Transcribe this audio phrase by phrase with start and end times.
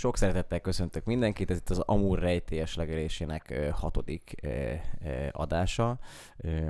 [0.00, 4.34] Sok szeretettel köszöntök mindenkit, ez itt az Amur rejtélyes legelésének hatodik
[5.32, 5.98] adása.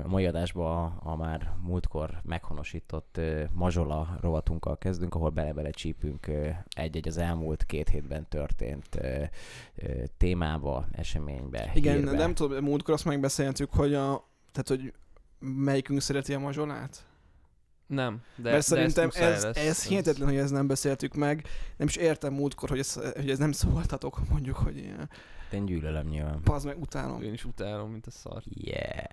[0.04, 3.20] A mai adásban a, már múltkor meghonosított
[3.52, 6.30] Mazsola rovatunkkal kezdünk, ahol bele-bele csípünk
[6.68, 9.00] egy-egy az elmúlt két hétben történt
[10.16, 12.12] témába, eseménybe, Igen, hírbe.
[12.12, 14.92] nem tudom, múltkor azt megbeszéltük, hogy a, tehát, hogy
[15.38, 17.09] melyikünk szereti a mazsolát?
[17.90, 19.86] Nem, de, Mert szerintem de ez, ez, lesz.
[19.86, 21.46] hihetetlen, hogy ezt nem beszéltük meg.
[21.76, 25.10] Nem is értem múltkor, hogy ez, hogy ez nem szóltatok, mondjuk, hogy ilyen,
[25.52, 26.40] Én gyűlölöm nyilván.
[26.42, 27.22] pazd meg, utálom.
[27.22, 28.42] Én is utálom, mint a szar.
[28.54, 29.04] Yeah.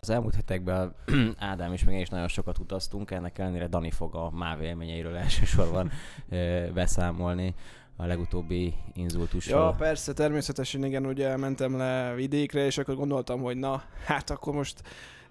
[0.00, 0.94] Az elmúlt hetekben
[1.38, 5.16] Ádám és meg én is nagyon sokat utaztunk, ennek ellenére Dani fog a MÁV élményeiről
[5.24, 5.90] elsősorban
[6.28, 7.54] ö, beszámolni
[7.96, 9.60] a legutóbbi inzultusról.
[9.60, 14.54] Ja, persze, természetesen igen, ugye mentem le vidékre, és akkor gondoltam, hogy na, hát akkor
[14.54, 14.82] most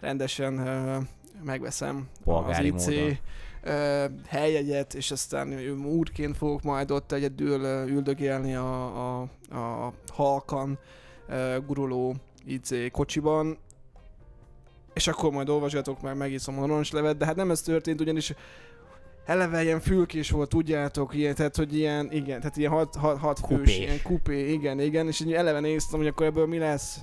[0.04, 0.54] rendesen
[1.44, 3.18] megveszem Polgári az IC módon.
[4.28, 9.22] helyegyet, és aztán úrként fogok majd ott egyedül üldögélni a, a,
[9.52, 10.80] a halkan
[11.66, 13.58] guruló IC kocsiban,
[14.94, 18.34] és akkor majd olvasgatok, meg megiszom a narancslevet, de hát nem ez történt, ugyanis
[19.26, 23.40] eleve ilyen fülkés volt, tudjátok, ilyen, tehát hogy ilyen, igen, tehát ilyen hat, hat, hat
[23.40, 23.78] fős, Kupés.
[23.78, 27.00] ilyen kupé, igen, igen, és eleve néztem, hogy akkor ebből mi lesz.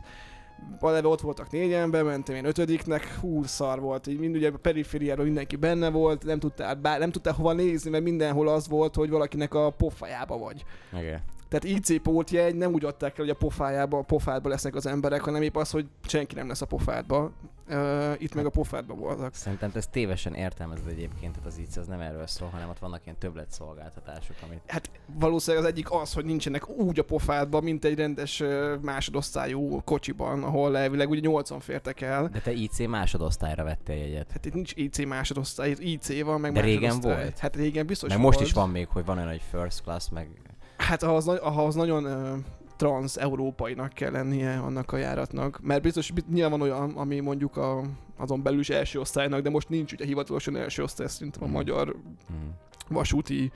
[0.80, 5.25] Eleve ott voltak négyen, bementem én ötödiknek, hú, szar volt, így mind ugye a perifériáról
[5.25, 9.11] mindenki benne volt, nem tudtál, bár, nem tudtál hova nézni, mert mindenhol az volt, hogy
[9.11, 10.64] valakinek a pofájába vagy.
[10.98, 11.20] Igen.
[11.51, 15.20] Tehát IC pótjegy nem úgy adták el, hogy a pofájába, a pofádba lesznek az emberek,
[15.20, 17.33] hanem épp az, hogy senki nem lesz a pofádba.
[17.69, 19.34] Uh, itt meg a pofádba voltak.
[19.34, 22.79] Szerintem te ezt tévesen értelmezed egyébként, tehát az IC az nem erről szól, hanem ott
[22.79, 27.85] vannak ilyen többletszolgáltatások, amit Hát valószínűleg az egyik az, hogy nincsenek úgy a pofádba, mint
[27.85, 28.42] egy rendes
[28.81, 32.29] másodosztályú kocsiban, ahol elvileg ugye 80 fértek el.
[32.29, 34.31] De te IC másodosztályra vettél jegyet.
[34.33, 37.39] Hát itt nincs IC másodosztály, IC van, meg De régen volt?
[37.39, 38.35] Hát régen biztos Meg volt.
[38.35, 40.50] most is van még, hogy van olyan, hogy first class, meg
[40.81, 42.39] Hát ahhoz, ahhoz nagyon uh,
[42.77, 45.61] trans-európainak kell lennie annak a járatnak.
[45.62, 47.83] Mert biztos, nyilván van olyan, ami mondjuk a,
[48.17, 51.55] azon belül is első osztálynak, de most nincs ugye hivatalosan első osztály szerintem a Mhm.
[51.55, 51.96] magyar
[52.29, 52.55] hmm.
[52.89, 53.52] vasúti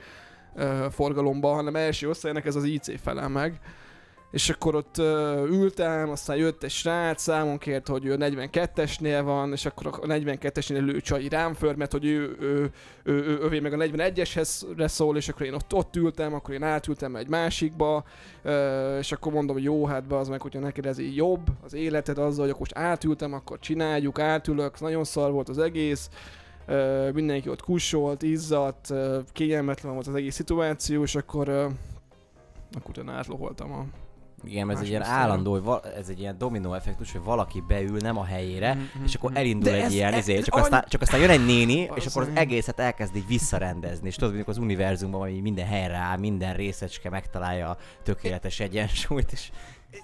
[0.55, 3.59] uh, forgalomban, hanem első osztálynak ez az IC felel meg.
[4.31, 5.05] És akkor ott uh,
[5.49, 10.85] ültem, aztán jött egy srác, számon kért, hogy ő 42-esnél van, és akkor a 42-esnél
[10.85, 12.71] lő csai rám föl, mert hogy ő, ő,
[13.03, 16.63] ő, ő, ővé meg a 41-eshez szól, és akkor én ott, ott ültem, akkor én
[16.63, 18.03] átültem egy másikba,
[18.43, 21.47] uh, és akkor mondom, hogy jó, hát be az meg, hogyha neked ez így jobb,
[21.63, 26.09] az életed azzal, hogy akkor most átültem, akkor csináljuk, átülök, nagyon szar volt az egész,
[26.67, 31.63] Ö, mindenki ott kussolt, izzadt, ö, kényelmetlen volt az egész szituáció, és akkor, ö,
[32.71, 33.85] akkor utána átloholtam a...
[34.47, 37.97] Igen, ez egy ilyen állandó, hogy val- ez egy ilyen dominó effektus, hogy valaki beül
[37.99, 39.39] nem a helyére, Mhm, és akkor mhm.
[39.39, 41.89] elindul De egy ez- ilyen, ez- izé, ez csak, aztán, csak aztán jön egy néni,
[41.95, 45.95] és akkor az egészet elkezd így visszarendezni, és tudod, mondjuk az univerzumban, hogy minden helyre
[45.95, 49.49] áll, minden részecske megtalálja a tökéletes egyensúlyt, és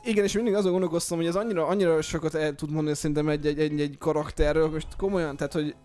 [0.03, 3.45] Igen, és mindig azon gondolkoztam, hogy ez annyira, annyira sokat el tud mondani szerintem egy,
[3.45, 5.75] egy, egy, egy karakterről, most komolyan, tehát hogy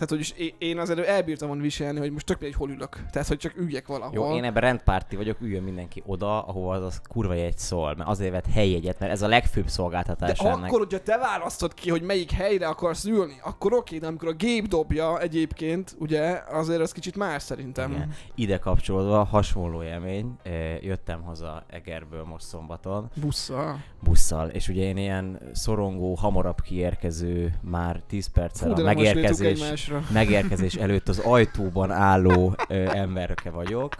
[0.00, 3.02] tehát, hogy is én- én azért elbírtam volna viselni, hogy most tök mindegy, hol ülök.
[3.10, 4.14] Tehát, hogy csak üljek valahol.
[4.14, 8.08] jó, én ebben rendpárti vagyok, üljön mindenki oda, ahova az, az kurva jegy szól, mert
[8.08, 10.64] azért vett helyjegyet, mert ez a legfőbb de szolgáltatás ennek.
[10.64, 14.32] akkor, hogyha te választod ki, hogy melyik helyre akarsz ülni, akkor oké, de amikor a
[14.32, 17.90] gép dobja egyébként, ugye, azért az kicsit más szerintem.
[17.90, 18.12] Igen.
[18.34, 20.36] Ide kapcsolódva hasonló élmény,
[20.80, 23.82] jöttem haza Egerből most szombaton, Busszal.
[24.02, 29.89] busszal, és ugye én ilyen szorongó, hamarabb kiérkező, már 10 perccel Fú, a de megérkezés,
[29.96, 30.14] egymásra.
[30.14, 33.94] megérkezés előtt az ajtóban álló ö, emberke vagyok.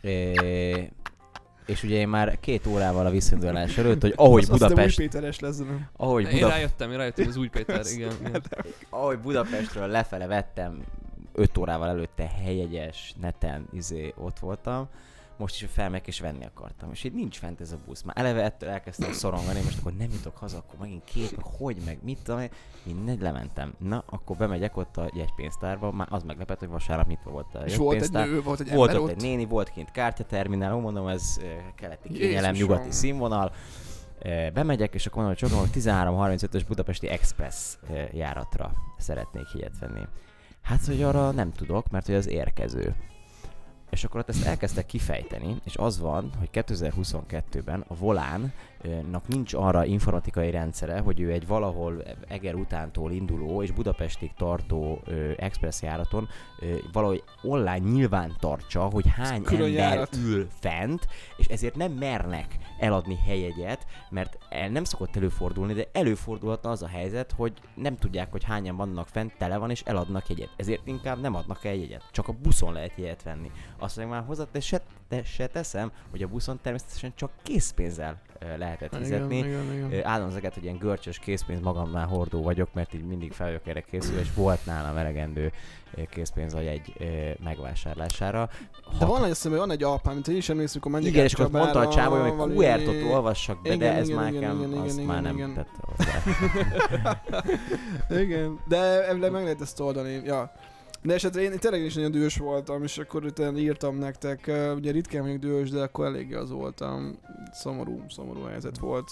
[0.00, 0.90] É,
[1.66, 5.04] és ugye én már két órával a visszindulás előtt, hogy ahogy Azt- azt Budapest, Új
[5.06, 5.88] Péteres lesz, nem?
[5.96, 8.12] ahogy, Én Buda, rájöttem, én rájöttem, ez új Péter, igen.
[8.26, 8.42] igen.
[8.90, 10.82] ahogy Budapestről lefele vettem,
[11.34, 14.88] 5 órával előtte helyegyes, neten, izé, ott voltam,
[15.42, 16.90] most is felmegyek és venni akartam.
[16.90, 18.02] És így nincs fent ez a busz.
[18.02, 21.98] Már eleve ettől elkezdtem szorongani, most akkor nem jutok haza, akkor megint meg hogy, meg
[22.02, 22.50] mit tudom én.
[22.82, 23.74] Mindegy, lementem.
[23.78, 27.76] Na, akkor bemegyek ott a jegypénztárba, már az meglepett, hogy vasárnap nyitva volt a És
[27.76, 29.16] volt egy nő, volt egy Volt ember ott ott.
[29.16, 31.40] egy néni, volt kint kártyaterminál, mondom, ez
[31.74, 33.52] keleti kényelem, nyugati színvonal.
[34.52, 37.76] Bemegyek, és akkor mondom, hogy csak 13.35-ös Budapesti Express
[38.12, 40.00] járatra szeretnék jegyet venni.
[40.62, 42.94] Hát, hogy arra nem tudok, mert hogy az érkező.
[43.92, 48.52] És akkor ott ezt elkezdtek kifejteni, és az van, hogy 2022-ben a Volán
[49.10, 55.00] nak nincs arra informatikai rendszere, hogy ő egy valahol Eger utántól induló és Budapestig tartó
[55.04, 56.28] ö, express járaton
[56.60, 60.16] ö, valahogy online nyilván tartsa, hogy hány Külön ember járat.
[60.16, 61.06] ül fent,
[61.36, 66.88] és ezért nem mernek eladni helyegyet, mert el nem szokott előfordulni, de előfordulhatna az a
[66.88, 70.50] helyzet, hogy nem tudják, hogy hányan vannak fent, tele van, és eladnak jegyet.
[70.56, 72.08] Ezért inkább nem adnak el jegyet.
[72.10, 73.50] Csak a buszon lehet jegyet venni.
[73.78, 74.82] Azt mondják már hozzá, de se,
[75.12, 78.20] de se teszem, hogy a buszon természetesen csak készpénzzel
[78.58, 79.36] lehetett fizetni.
[79.36, 79.92] Igen, igen, igen.
[79.92, 83.66] Ö, Állom ezeket, hogy ilyen görcsös készpénz magamnál hordó vagyok, mert így mindig fel vagyok
[83.66, 85.52] erre készülve, és volt nálam elegendő
[86.10, 88.48] készpénz a jegy ö, megvásárlására.
[88.98, 91.12] De Hat- van egy, azt hogy van egy alpám, mint én is emlékszem, amikor menjek
[91.12, 94.32] igen, és akkor mondta a csávó, hogy valami- QR-tot olvassak be, de ez igen, már
[94.32, 95.54] igen, nekem, igen, az igen, már nem igen.
[95.54, 96.22] tett hozzá.
[98.22, 100.52] Igen, de meg lehet ezt oldani, ja.
[101.02, 105.22] De esetre én tényleg is nagyon dühös voltam, és akkor utána írtam nektek, ugye ritkán
[105.22, 107.18] vagyok dühös, de akkor eléggé az voltam.
[107.52, 109.10] Szomorú, szomorú helyzet volt.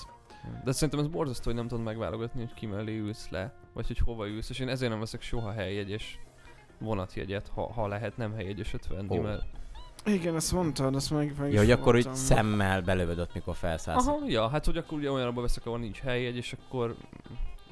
[0.64, 3.98] De szerintem ez borzasztó, hogy nem tudod megválogatni, hogy ki mellé ülsz le, vagy hogy
[3.98, 6.18] hova ülsz, és én ezért nem veszek soha helyjegyes
[6.78, 9.22] vonatjegyet, ha, ha lehet nem helyjegyeset venni, Ó.
[9.22, 9.42] mert...
[10.04, 12.14] Igen, ezt mondtad, ezt meg, meg Ja, hogy akkor voltam.
[12.14, 14.06] szemmel belövöd ott, mikor felszállsz.
[14.06, 16.96] Aha, ja, hát hogy akkor ugye olyanabba veszek, ahol nincs helyjegy, és akkor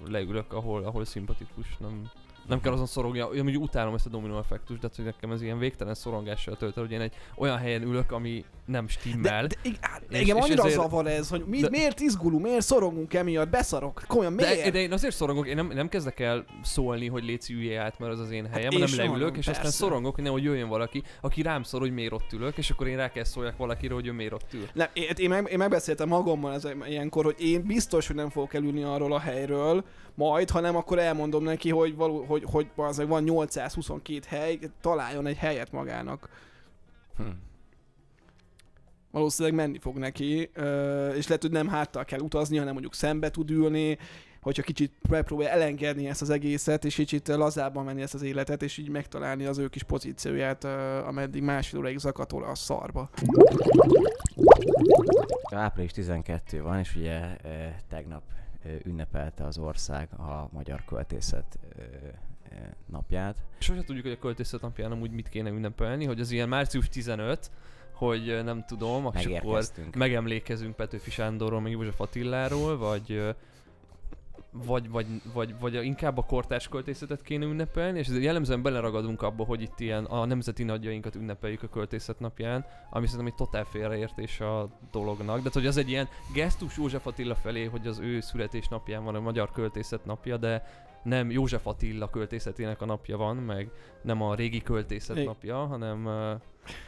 [0.06, 2.10] leülök, ahol, ahol szimpatikus, nem,
[2.48, 5.30] nem kell azon szorogni, én mondjuk utálom ezt a domino effektust, de hát, hogy nekem
[5.30, 9.46] ez ilyen végtelen szorongással tölt el, hogy én egy olyan helyen ülök, ami nem stimmel.
[9.46, 12.42] De, de, á, És- igen, és annyira ezért- zavar ez, hogy mi, de- miért izgulunk,
[12.42, 14.62] miért szorongunk emiatt, beszarok, komolyan, miért?
[14.64, 17.98] De, de én azért szorongok, én nem, nem kezdek el szólni, hogy léci üljé át,
[17.98, 19.76] mert az az én helyem, én hanem leülök, mondom, és aztán persze.
[19.76, 22.96] szorongok, hogy nehogy jöjjön valaki, aki rám szól, hogy miért ott ülök, és akkor én
[22.96, 24.66] rá kell szóljak valakire, hogy ő miért ott ül.
[24.74, 28.54] Nem, én, én, meg, én megbeszéltem magammal ez, ilyenkor, hogy én biztos, hogy nem fogok
[28.54, 29.84] elülni arról a helyről,
[30.14, 35.37] majd, hanem akkor elmondom neki, hogy, való, hogy, hogy az, van 822 hely, találjon egy
[35.37, 36.29] helyet magának.
[37.17, 37.25] Hm.
[39.11, 40.38] Valószínűleg menni fog neki,
[41.14, 43.99] és lehet, hogy nem háttal kell utazni, hanem mondjuk szembe tud ülni,
[44.40, 48.79] hogyha kicsit megpróbálja elengedni ezt az egészet, és kicsit lazábban menni ezt az életet, és
[48.79, 50.64] így megtalálni az ő kis pozícióját,
[51.06, 53.11] ameddig másfél óráig zakatol a szarba.
[55.50, 57.37] Április 12 van, és ugye
[57.88, 58.23] tegnap
[58.85, 61.58] ünnepelte az ország a magyar költészet
[62.86, 63.36] napját.
[63.58, 67.50] Sose tudjuk, hogy a költészet napján amúgy mit kéne ünnepelni, hogy az ilyen március 15,
[67.92, 69.64] hogy ö, nem tudom, akkor
[69.96, 73.30] megemlékezünk Petőfi Sándorról, meg József Attiláról, vagy, ö,
[74.52, 79.62] vagy, vagy, vagy, vagy inkább a kortárs költészetet kéne ünnepelni, és jellemzően beleragadunk abba, hogy
[79.62, 84.68] itt ilyen a nemzeti nagyjainkat ünnepeljük a költészet napján, ami szerintem egy totál félreértés a
[84.90, 85.42] dolognak.
[85.42, 89.20] De hogy az egy ilyen gesztus József Attila felé, hogy az ő születésnapján van a
[89.20, 93.70] magyar költészet napja, de nem József Attila költészetének a napja van, meg
[94.02, 95.28] nem a régi költészet Igen.
[95.28, 96.34] napja, hanem ö,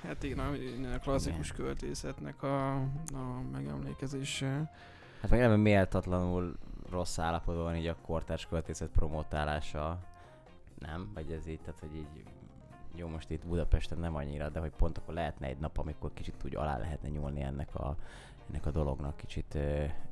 [0.03, 2.75] Hát igen, a, klasszikus költészetnek a,
[3.13, 4.73] a megemlékezése.
[5.21, 6.57] Hát meg nem méltatlanul
[6.91, 9.99] rossz állapotban van így a kortárs költészet promotálása.
[10.79, 11.11] Nem?
[11.15, 12.25] Vagy ez így, tehát hogy így
[12.95, 16.35] jó, most itt Budapesten nem annyira, de hogy pont akkor lehetne egy nap, amikor kicsit
[16.45, 17.97] úgy alá lehetne nyúlni ennek a,
[18.51, 19.59] ennek a dolognak kicsit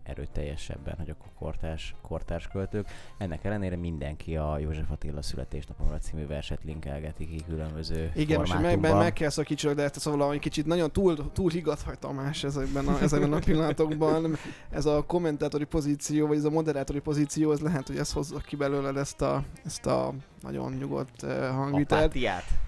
[0.03, 2.89] erőteljesebben, hogy akkor kortárs, kortárs költők.
[3.19, 8.81] Ennek ellenére mindenki a József Attila születésnapomra című verset linkelgeti ki különböző Igen, most meg,
[8.81, 12.89] meg, kell szakítsuk, de ezt szóval egy kicsit nagyon túl, túl higgadt vagy Tamás ezekben
[12.89, 14.37] a, ezekben a pillanatokban.
[14.71, 18.57] Ez a kommentátori pozíció, vagy ez a moderátori pozíció, ez lehet, hogy ez hozza ki
[18.57, 22.15] belőle ezt a, ezt a nagyon nyugodt hangvitelt.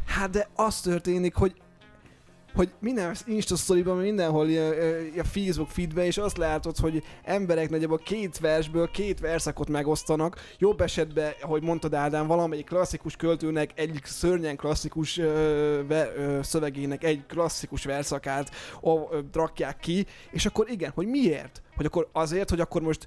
[0.07, 1.55] Hát de az történik, hogy
[2.55, 8.39] hogy minden Insta sztoriban, mindenhol ilyen Facebook feedben, és azt látod, hogy emberek nagyjából két
[8.39, 10.41] versből két verszakot megosztanak.
[10.59, 17.05] Jobb esetben, ahogy mondtad Ádám, valamelyik klasszikus költőnek egy szörnyen klasszikus ö, ve, ö, szövegének
[17.05, 18.51] egy klasszikus verszakát
[18.83, 21.63] ö, ö, rakják ki, és akkor igen, hogy miért?
[21.77, 23.07] Hogy akkor azért, hogy akkor most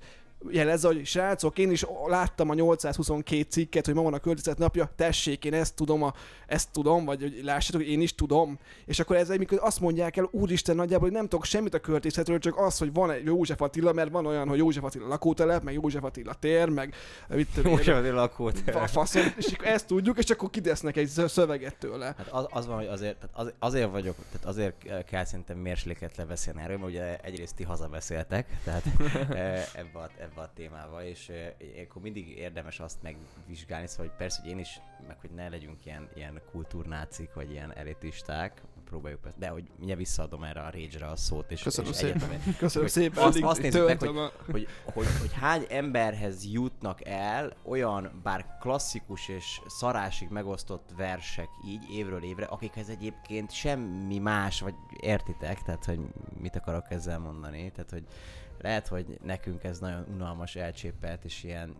[0.52, 4.90] jelezze, hogy srácok, én is láttam a 822 cikket, hogy ma van a költészet napja,
[4.96, 6.14] tessék, én ezt tudom, a,
[6.48, 8.60] ezt tudom, vagy hogy lássátok, hogy én is tudom.
[8.86, 12.40] És akkor ez amikor azt mondják el, úristen nagyjából, hogy nem tudok semmit a költészetről,
[12.40, 15.74] csak az, hogy van egy József Attila, mert van olyan, hogy József Attila lakótelep, meg
[15.74, 16.94] József Attila tér, meg
[17.28, 18.60] mit tudom József Attila lakót.
[18.60, 22.06] fa- faszom, és akkor ezt tudjuk, és akkor kidesznek egy szö- szöveget tőle.
[22.18, 26.18] Hát az, az van, hogy azért, tehát az, azért vagyok, tehát azért kell szerintem mérsléket
[26.18, 28.84] lebeszélni erről, mert ugye egyrészt ti hazabeszéltek, tehát
[29.30, 31.32] eh, ebbe a, ebbe a témába, és
[31.88, 35.86] akkor mindig érdemes azt megvizsgálni, szóval hogy persze, hogy én is, meg hogy ne legyünk
[35.86, 39.34] ilyen, ilyen kultúrnácik, vagy ilyen elitisták, próbáljuk be.
[39.38, 42.16] De hogy mindjárt visszaadom erre a rage a szót, és, Köszönöm és szépen.
[42.16, 43.24] egyetemen- Köszönöm Hogy szépen.
[43.24, 49.28] azt- azt nézzük meg, hogy, hogy, hogy, hogy hány emberhez jutnak el olyan bár klasszikus
[49.28, 56.00] és szarásig megosztott versek így évről évre, akikhez egyébként semmi más, vagy értitek, tehát hogy
[56.42, 58.04] mit akarok ezzel mondani, tehát hogy
[58.64, 61.76] lehet, hogy nekünk ez nagyon unalmas, elcsépelt és ilyen,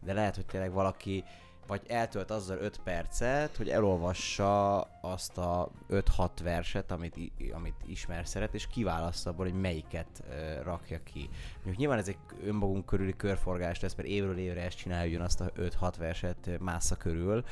[0.00, 1.24] de lehet, hogy tényleg valaki
[1.70, 7.16] vagy eltölt azzal 5 percet, hogy elolvassa azt a 5-6 verset, amit,
[7.52, 11.28] amit ismer, szeret, és kiválaszt abból, hogy melyiket uh, rakja ki.
[11.54, 15.52] Mondjuk nyilván ez egy önmagunk körüli körforgás lesz, mert évről évre ezt csináljon azt a
[15.52, 17.44] 5-6 verset másza körül.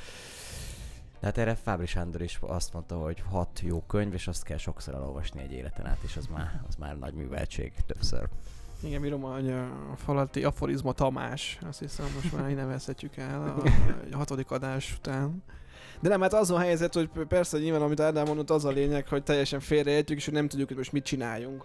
[1.21, 4.57] De hát erre Fábri Sándor is azt mondta, hogy hat jó könyv, és azt kell
[4.57, 8.29] sokszor elolvasni egy életen át, és az már, az már nagy műveltség többször.
[8.83, 9.51] Igen, mi hogy
[9.93, 13.63] a falatti aforizma Tamás, azt hiszem most már így nevezhetjük el a,
[14.15, 15.43] a hatodik adás után.
[16.01, 18.71] De nem, hát az a helyzet, hogy persze hogy nyilván, amit Ádám mondott, az a
[18.71, 21.65] lényeg, hogy teljesen félreértjük, és hogy nem tudjuk, hogy most mit csináljunk.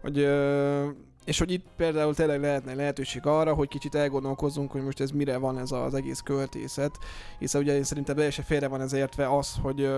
[0.00, 0.88] Hogy, ö,
[1.26, 5.36] és hogy itt például tényleg lehetne lehetőség arra, hogy kicsit elgondolkozzunk, hogy most ez mire
[5.36, 6.98] van ez az egész költészet.
[7.38, 9.90] Hiszen ugye én szerintem teljesen félre van ez értve az, hogy,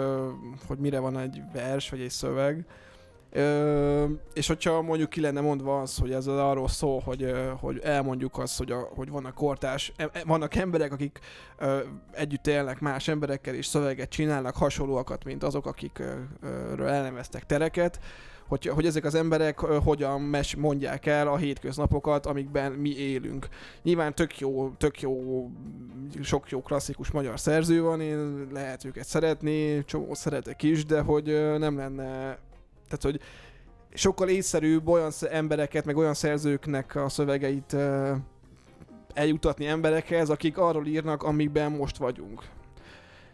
[0.66, 2.66] hogy mire van egy vers vagy egy szöveg.
[3.30, 4.04] Ö,
[4.34, 8.38] és hogyha mondjuk ki lenne mondva az, hogy ez az arról szól, hogy, hogy elmondjuk
[8.38, 11.18] azt, hogy, a, hogy vannak kortás, e- e- vannak emberek, akik
[11.58, 11.78] ö,
[12.12, 18.00] együtt élnek más emberekkel, és szöveget csinálnak hasonlóakat, mint azok, akikről elneveztek tereket,
[18.48, 23.48] hogy, hogy ezek az emberek hogyan mes mondják el a hétköznapokat, amikben mi élünk.
[23.82, 25.46] Nyilván tök jó, tök jó,
[26.22, 31.24] sok jó klasszikus magyar szerző van, én lehet őket szeretni, csomó szeretek is, de hogy
[31.58, 32.38] nem lenne
[32.88, 33.20] tehát, hogy
[33.94, 37.76] sokkal észszerűbb olyan embereket, meg olyan szerzőknek a szövegeit
[39.14, 42.42] eljutatni emberekhez, akik arról írnak, amikben most vagyunk.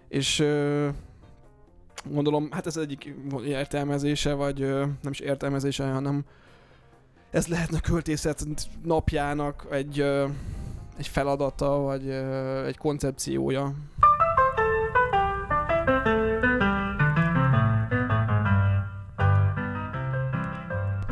[0.09, 0.44] És
[2.11, 4.59] gondolom, hát ez egyik értelmezése, vagy
[5.03, 6.25] nem is értelmezése, hanem
[7.31, 8.47] ez lehetne költészet
[8.83, 10.01] napjának egy,
[10.97, 12.09] egy feladata, vagy
[12.67, 13.75] egy koncepciója.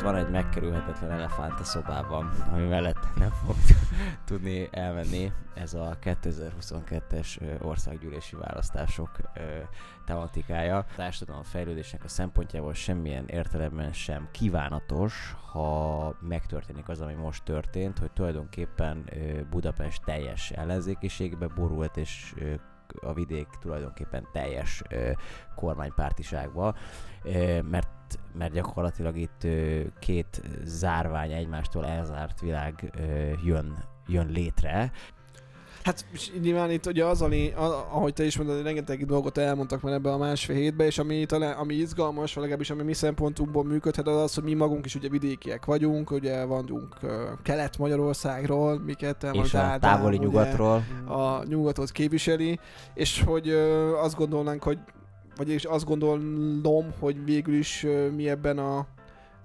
[0.02, 3.54] Van egy megkerülhetetlen elefánt a szobában, ami mellett nem fog
[4.24, 5.32] tudni elmenni.
[5.54, 9.10] Ez a 2022-es ö, országgyűlési választások
[10.04, 10.76] tematikája.
[10.76, 17.98] A társadalom fejlődésnek a szempontjából semmilyen értelemben sem kívánatos, ha megtörténik az, ami most történt,
[17.98, 19.10] hogy tulajdonképpen
[19.50, 22.34] Budapest teljes ellenzékiségbe borult, és
[23.00, 24.82] a vidék tulajdonképpen teljes
[25.54, 26.74] kormánypártiságba,
[27.62, 27.86] mert
[28.34, 29.46] mert gyakorlatilag itt
[29.98, 32.90] két zárvány egymástól elzárt világ
[33.44, 34.92] jön, jön létre.
[35.82, 36.04] Hát
[36.40, 37.52] nyilván itt ugye az, ami,
[37.90, 41.26] ahogy te is mondod, hogy rengeteg dolgot elmondtak már ebbe a másfél hétbe, és ami,
[41.26, 44.94] talán, ami izgalmas, vagy legalábbis ami mi szempontunkból működhet, az az, hogy mi magunk is
[44.94, 47.10] ugye vidékiek vagyunk, ugye vagyunk uh,
[47.42, 50.84] Kelet-Magyarországról, miket elmondta és a Ádám, távoli ugye, nyugatról.
[51.06, 52.58] a nyugatot képviseli,
[52.94, 54.78] és hogy ö, azt gondolnánk, hogy
[55.36, 58.86] vagyis azt gondolom, hogy végül is ö, mi ebben a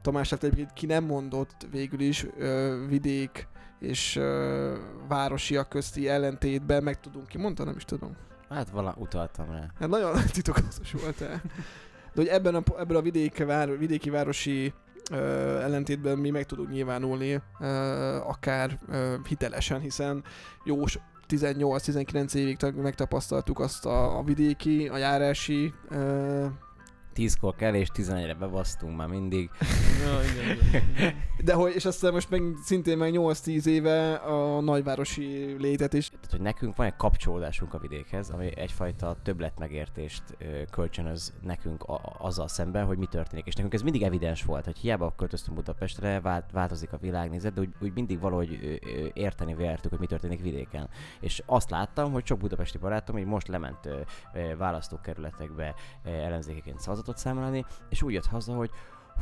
[0.02, 3.48] Tamás tehát egyébként ki nem mondott végül is ö, vidék
[3.80, 4.74] és ö,
[5.08, 8.16] városiak közti ellentétben meg tudunk ki, mondta, nem is tudom.
[8.50, 9.66] Hát vala utaltam rá.
[9.80, 11.42] Hát nagyon titokzatos volt el.
[12.14, 14.74] De hogy ebben a, ebben a vidéki, vár, vidéki városi
[15.12, 15.18] ö,
[15.62, 17.66] ellentétben mi meg tudunk nyilvánulni, ö,
[18.16, 20.24] akár ö, hitelesen, hiszen
[20.64, 26.46] jó s- 18-19 évig megtapasztaltuk azt a, a vidéki, a járási ö,
[27.18, 29.50] Tízkor kell és 11-re bebasztunk már mindig.
[30.04, 31.14] Ja, igen, igen, igen.
[31.44, 36.10] de hogy, és aztán most meg szintén meg 8-10 éve a nagyvárosi létet is.
[36.10, 40.24] Tehát, hogy nekünk van egy kapcsolódásunk a vidékhez, ami egyfajta többletmegértést
[40.72, 43.46] kölcsönöz nekünk a, azzal szemben, hogy mi történik.
[43.46, 47.62] És nekünk ez mindig evidens volt, hogy hiába költöztünk Budapestre, vált, változik a világnézet, de
[47.62, 48.80] úgy, úgy mindig valahogy
[49.14, 50.90] érteni véltük, hogy mi történik vidéken.
[51.20, 53.90] És azt láttam, hogy sok budapesti barátom így most lement
[54.58, 58.72] választókerületekbe ellenzékeként szavazatot számolni, és úgy jött haza, hogy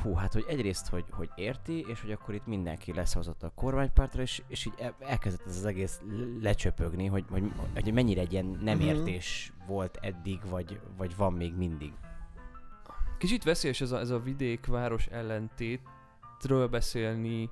[0.04, 4.22] hú, hát hogy egyrészt, hogy, hogy érti, és hogy akkor itt mindenki leszavazott a kormánypártra,
[4.22, 6.02] és, és így el- elkezdett ez az egész
[6.42, 8.88] lecsöpögni, hogy, hogy, hogy mennyire egy ilyen nem Mhm.
[8.88, 11.94] értés volt eddig, vagy, vagy van még mindig.
[13.18, 17.50] Kicsit veszélyes ez a, ez a vidék-város ellentétről beszélni,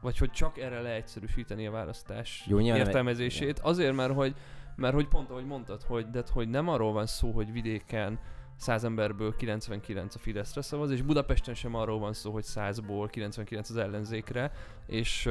[0.00, 3.58] vagy hogy csak erre leegyszerűsíteni a választás Jó, nyilván értelmezését.
[3.58, 4.34] Azért, mert hogy,
[4.76, 8.18] mert hogy pont ahogy mondtad, hogy, de hogy nem arról van szó, hogy vidéken
[8.56, 13.70] 100 emberből 99 a Fideszre szavaz, és Budapesten sem arról van szó, hogy 100-ból 99
[13.70, 14.52] az ellenzékre,
[14.86, 15.30] és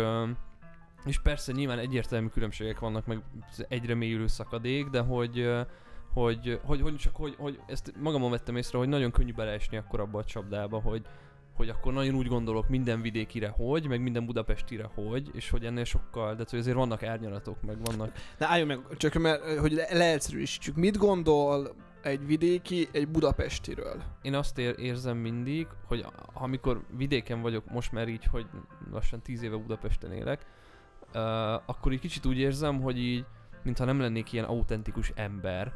[1.05, 3.21] és persze nyilván egyértelmű különbségek vannak, meg
[3.67, 5.49] egyre mélyülő szakadék, de hogy,
[6.13, 9.99] hogy, hogy, hogy csak hogy, hogy ezt magamon vettem észre, hogy nagyon könnyű beleesni akkor
[9.99, 11.05] abba a csapdába, hogy,
[11.55, 15.83] hogy akkor nagyon úgy gondolok minden vidékire hogy, meg minden budapestire hogy, és hogy ennél
[15.83, 18.11] sokkal, de hogy azért vannak árnyalatok, meg vannak.
[18.37, 20.75] De álljunk meg, csak mert, hogy le- leegyszerűsítsük.
[20.75, 24.01] Mit gondol egy vidéki, egy budapestiről?
[24.21, 28.45] Én azt ér, érzem mindig, hogy amikor vidéken vagyok, most már így, hogy
[28.91, 30.45] lassan 10 éve Budapesten élek,
[31.13, 31.21] uh,
[31.53, 33.25] akkor így kicsit úgy érzem, hogy így,
[33.63, 35.73] mintha nem lennék ilyen autentikus ember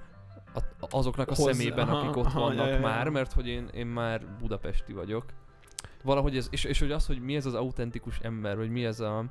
[0.89, 2.79] azoknak a Hozzá- szemében, akik ott aha, vannak ja, ja, ja.
[2.79, 5.25] már, mert hogy én, én már budapesti vagyok.
[6.03, 8.99] Valahogy ez, és, és hogy az, hogy mi ez az autentikus ember, vagy mi ez
[8.99, 9.25] a...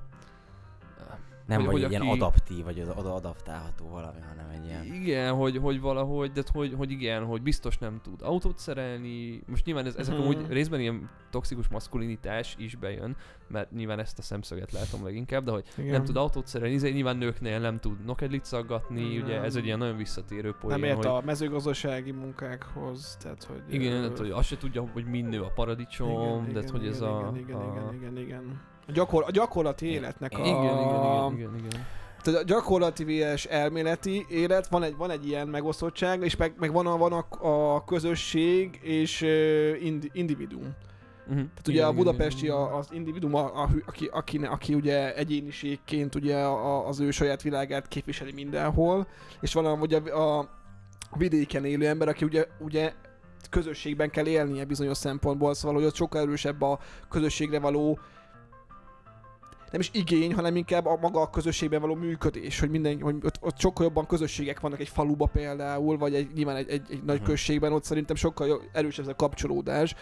[1.48, 4.84] Nem Hogy- vagy hogy ilyen aki- adaptív, vagy oda adaptálható valami, hanem egy ilyen...
[4.84, 9.42] Igen, hogy, hogy valahogy, de hogy, hogy igen, hogy biztos nem tud autót szerelni.
[9.46, 10.22] Most nyilván ez, ezek Mhm.
[10.22, 13.16] amúgy részben ilyen toxikus maszkulinitás is bejön,
[13.48, 15.90] mert nyilván ezt a szemszöget látom leginkább, de hogy Igen.
[15.90, 19.24] nem tud autót szerelni, izé, nyilván nőknél nem tud nokedlit szaggatni, Igen.
[19.24, 23.62] ugye ez egy ilyen nagyon visszatérő poén, Nem ért hogy a mezőgazdasági munkákhoz, tehát hogy...
[23.74, 26.70] igen, ö, tehát, hogy azt se tudja, hogy mind nő a paradicsom, igen, de igen,
[26.70, 27.32] hogy ez igen, a...
[27.36, 27.72] Igen, a...
[27.72, 28.60] igen, igen, igen.
[28.88, 30.40] A, gyakor, a gyakorlati életnek a...
[30.40, 31.86] Igen, igen, igen, igen, igen.
[32.22, 36.72] Tehát a gyakorlati vs elméleti élet, van egy, van egy ilyen megosztottság, és meg, meg
[36.72, 37.26] van, a, van a,
[37.74, 40.74] a közösség és ö, indi, individuum.
[41.20, 41.36] Uh-huh.
[41.36, 46.36] Tehát ugye a budapesti a, az individuum, a, a, aki, aki, aki ugye egyéniségként ugye
[46.36, 49.06] a, az ő saját világát képviseli mindenhol,
[49.40, 50.38] és van a, ugye a,
[51.10, 52.92] a vidéken élő ember, aki ugye, ugye
[53.50, 56.78] közösségben kell élnie bizonyos szempontból, szóval hogy ott sokkal erősebb a
[57.08, 57.98] közösségre való
[59.70, 63.38] nem is igény, hanem inkább a maga a közösségben való működés, hogy minden, hogy ott,
[63.40, 67.18] ott sokkal jobban közösségek vannak egy faluba például, vagy egy, nyilván egy, egy, egy nagy
[67.20, 67.28] Mhm.
[67.28, 69.94] községben, ott szerintem sokkal erősebb ez a kapcsolódás,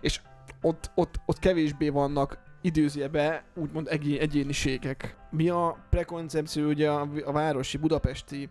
[0.00, 0.20] és
[0.62, 5.16] ott, ott, ott kevésbé vannak időzőbe úgymond egyé, egyéniségek.
[5.30, 8.48] Mi a prekoncepció ugye a, a városi, budapesti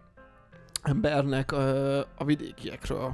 [0.84, 3.14] embernek a, a vidékiekről?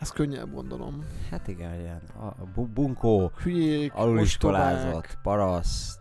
[0.00, 1.04] Ezt könnyen gondolom.
[1.30, 5.98] Hát igen, ilyen a, a bu- bunkó, Hülyék, aluliskolázott, paraszt.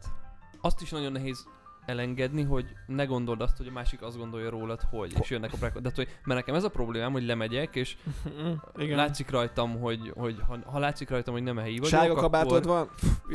[0.62, 1.46] Azt is nagyon nehéz
[1.86, 5.58] elengedni, hogy ne gondold azt, hogy a másik azt gondolja rólad, hogy, és jönnek a
[5.58, 5.82] prekon.
[5.82, 7.98] De hogy, mert nekem ez a problémám, hogy lemegyek, és
[8.78, 8.98] Igen.
[8.98, 12.16] látszik rajtam, hogy, hogy ha, ha látszik rajtam, hogy nem a helyi vagyok, akkor...
[12.16, 12.90] kabátod van?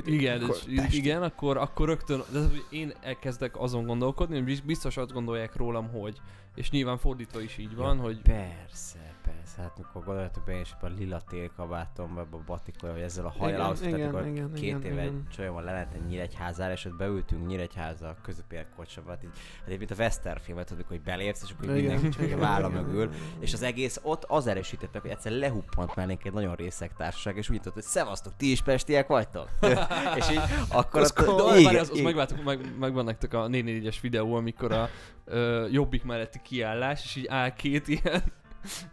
[0.04, 4.96] Igen, Akkor és, igen, akkor, akkor rögtön, de hogy én elkezdek azon gondolkodni, hogy biztos
[4.96, 6.20] azt gondolják rólam, hogy.
[6.56, 9.62] És nyilván fordítva is így van, Ja, hogy Persze, persze.
[9.62, 13.58] Hát mikor gondoljátok be, és a lila télkabátomba, ebbe a batikóra, hogy ezzel a hajjal
[13.58, 15.26] Igen, auszoltak, igen, két igen, éve egy igen.
[15.36, 19.90] csajommal lementem Nyíregyházára, és ott beültünk Nyíregyháza a közepén kocsaba, hát így, hát így, mint
[19.90, 23.10] a Western filmet, tudod, hogy belépsz, és akkor mindenki csak a válla mögül.
[23.38, 27.50] És az egész ott az erősített, hogy egyszer lehuppant mellénk egy nagyon részeg társaság, és
[27.50, 29.48] úgy tudod, hogy szevasztok, ti is pestiek vagytok?
[30.18, 32.04] és így akkor Az várj, igen, az, az igen.
[32.04, 34.88] megváltok, meg, megvan nektek a 4-4-es videó, amikor a
[35.24, 38.22] ö, jobbik melletti kiállás, és így áll két ilyen,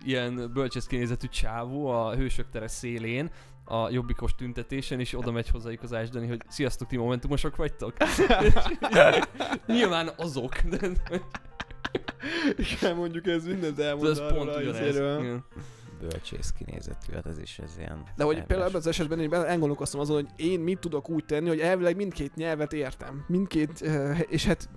[0.04, 3.30] ilyen bölcsész kinézetű csávó a hősök tere szélén,
[3.66, 7.94] a jobbikos tüntetésen, és oda megy hozzájuk az ásdani, hogy sziasztok, ti momentumosok vagytok?
[9.66, 10.90] Nyilván azok, de
[12.56, 14.98] Igen, mondjuk ez mindent elmond ez arról pont ugyanez.
[16.00, 18.04] bölcsész kinézetű, hát ez is ez ilyen...
[18.16, 21.48] De hogy például ebben az esetben én elgondolkoztam azon, hogy én mit tudok úgy tenni,
[21.48, 23.26] hogy elvileg mindkét nyelvet értem.
[23.28, 24.70] Mindkét, eh, és hát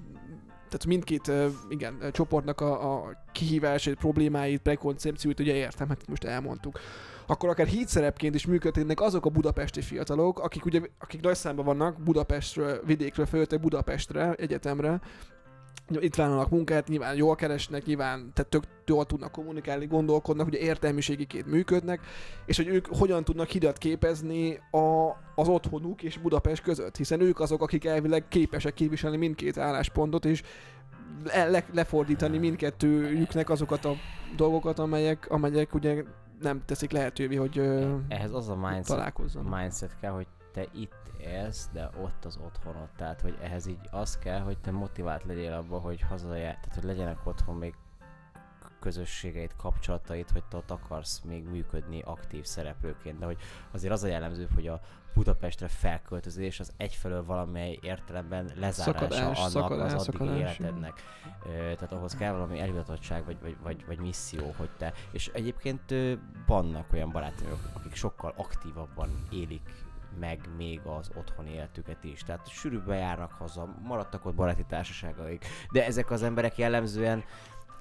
[0.69, 1.33] tehát mindkét,
[1.69, 6.79] igen, csoportnak a, a kihívásait, problémáit, prekoncepcióit ugye értem, hát most elmondtuk.
[7.27, 12.03] Akkor akár hídszerepként is működnének azok a budapesti fiatalok, akik ugye, akik nagy számban vannak
[12.03, 15.01] Budapestről, vidékről feljöttek Budapestre, egyetemre,
[15.89, 21.47] itt vállalnak munkát, nyilván jól keresnek, nyilván tehát tök jól tudnak kommunikálni, gondolkodnak, ugye értelmiségiként
[21.47, 22.01] működnek,
[22.47, 27.41] és hogy ők hogyan tudnak hidat képezni a, az otthonuk és Budapest között, hiszen ők
[27.41, 30.43] azok, akik elvileg képesek képviselni mindkét álláspontot, és
[31.25, 33.95] le, le, lefordítani mindkettőjüknek azokat a
[34.37, 36.05] dolgokat, amelyek, amelyek ugye
[36.41, 37.59] nem teszik lehetővé, hogy
[38.09, 39.59] Ehhez az a mindset, találkozzanak.
[39.59, 42.89] mindset kell, hogy te itt élsz, de ott az otthonod.
[42.97, 46.85] Tehát, hogy ehhez így az kell, hogy te motivált legyél abba, hogy hazajár, tehát, hogy
[46.85, 47.75] legyenek otthon még
[48.81, 53.39] közösségeit, kapcsolatait, hogy te ott akarsz még működni aktív szereplőként, de hogy
[53.73, 54.81] azért az a jellemző, hogy a
[55.15, 61.03] Budapestre felköltözés az egyfelől valamely értelemben lezárása Szakadás, annak szakadás, az addigi szakadás, életednek.
[61.47, 64.93] Ö, tehát ahhoz kell valami elhivatottság, vagy, vagy, vagy, vagy misszió, hogy te...
[65.11, 66.13] És egyébként ö,
[66.47, 69.85] vannak olyan barátaim, akik sokkal aktívabban élik
[70.21, 72.23] meg még az otthoni életüket is.
[72.23, 77.25] Tehát sűrűbben járnak haza, maradtak ott baráti társaságaik, de ezek az emberek jellemzően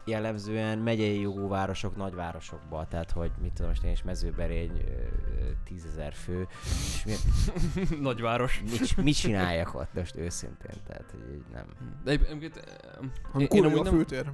[0.07, 4.83] jellemzően megyei jogú városok, nagyvárosokban, tehát hogy mit tudom, most én is mezőberény,
[5.63, 7.21] tízezer fő, és miért,
[8.01, 8.61] Nagyváros.
[8.69, 11.65] mit, mit csinálják ott most őszintén, tehát hogy így nem.
[12.03, 12.55] De egyébként...
[12.57, 12.63] eh,
[13.23, 14.31] Hanem én kurva amúgy a nem- főtér.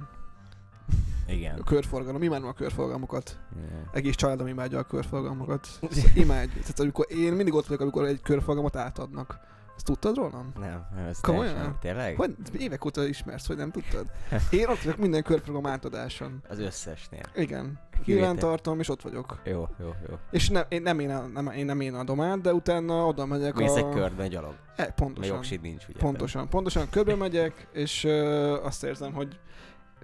[1.26, 1.58] Igen.
[1.58, 3.38] A körforgalom, imádom a körforgalmakat.
[3.56, 3.88] Igen.
[3.92, 5.68] Egész családom imádja a körforgalmakat.
[6.14, 6.50] Imádj.
[6.50, 9.38] Tehát amikor én mindig ott vagyok, amikor egy körforgalmat átadnak.
[9.76, 10.52] Ezt tudtad rólam?
[10.60, 11.52] Nem, nem, ez Komolyan?
[11.54, 12.16] teljesen- Tényleg?
[12.16, 14.06] Hogy évek óta ismersz, hogy nem tudtad?
[14.50, 16.42] Én ott vagyok minden körprogram átadáson.
[16.48, 17.20] Az összesnél.
[17.34, 17.78] Igen.
[18.04, 19.40] Nyilván tartom, és ott vagyok.
[19.44, 20.14] Jó, jó, jó.
[20.30, 23.54] És nem, én, nem, én, nem, én nem én adom át, de utána oda megyek
[23.54, 23.76] Mész a...
[23.76, 24.54] egy körbe gyalog.
[24.76, 25.34] E, pontosan.
[25.34, 25.98] jogsid nincs, ugye?
[25.98, 29.38] Pontosan, pontosan körbe megyek, és ö, azt érzem, hogy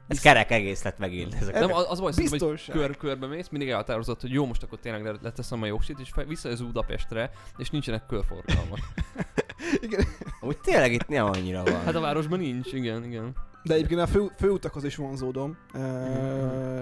[0.09, 1.35] Ez kerek egész lett megint.
[1.35, 2.77] Ezek Nem, az, az baj, szerintem, hogy biztonság.
[2.87, 6.09] kör, körbe mész, mindig elhatározott, hogy jó, most akkor tényleg le- leteszem a jogsit, és
[6.13, 8.79] fe- visszajössz Budapestre, és nincsenek körforgalmak.
[9.81, 10.05] Igen.
[10.41, 11.83] Úgy tényleg itt nem annyira van.
[11.85, 13.35] Hát a városban nincs, igen, igen.
[13.63, 15.57] De egyébként a fő, főutakhoz is vonzódom.
[15.75, 15.81] Uh,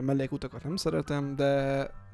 [0.00, 1.44] mellékutakat nem szeretem, de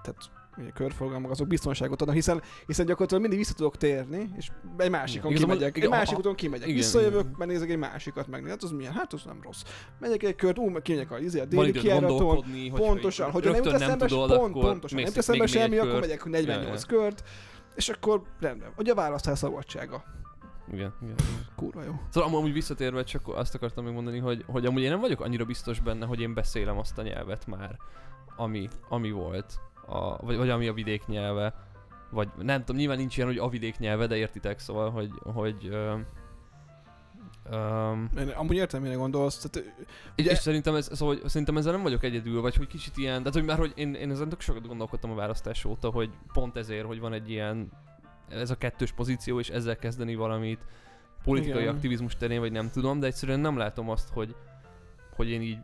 [0.03, 0.17] tehát
[0.59, 5.31] ugye körforgalmak azok biztonságot adnak, hiszen, hiszen gyakorlatilag mindig vissza tudok térni, és egy másikon
[5.31, 5.77] Igazából- kimegyek.
[5.77, 6.67] Egy igen, másik a- úton kimegyek.
[6.67, 7.35] igen, Visszajövök, igen.
[7.39, 8.47] megnézek egy másikat meg.
[8.47, 8.93] Hát az milyen?
[8.93, 9.63] Hát az nem rossz.
[10.01, 12.27] Megyek egy kört, ú, meg kimegyek a, izé, a déli kiáraton.
[12.27, 16.01] hogy Pontosan, hogy nem jut nem tudod, pont, pontosan, nem még- még semmi, egy akkor
[16.01, 17.03] megyek 48 Ja, ja.
[17.03, 17.23] kört,
[17.75, 18.73] és akkor rendben.
[18.77, 20.05] Ugye a választás szabadsága.
[20.73, 21.15] Igen, igen.
[21.57, 21.93] Kurva jó.
[22.11, 25.45] Szóval amúgy visszatérve csak azt akartam még mondani, hogy, hogy amúgy én nem vagyok annyira
[25.45, 27.77] biztos benne, hogy én beszélem azt a nyelvet már,
[28.37, 31.55] ami, ami volt, a, vagy, vagy ami a vidék nyelve,
[32.11, 35.69] vagy nem tudom, nyilván nincs ilyen, hogy a vidék nyelve, de értitek, szóval, hogy, hogy
[35.71, 36.07] öm,
[37.51, 39.39] öm, Én amúgy értem, mire gondolsz.
[39.39, 39.73] Tehát,
[40.15, 42.97] és, ugye, és szerintem, ez, szóval, hogy szerintem ezzel nem vagyok egyedül, vagy hogy kicsit
[42.97, 46.11] ilyen, tehát hogy már hogy én, én ezen tök sokat gondolkodtam a választás óta, hogy
[46.33, 47.71] pont ezért, hogy van egy ilyen,
[48.29, 50.61] ez a kettős pozíció, és ezzel kezdeni valamit
[51.25, 51.75] politikai Igen.
[51.75, 54.35] aktivizmus terén, vagy nem tudom, de egyszerűen nem látom azt, hogy,
[55.17, 55.59] hogy én így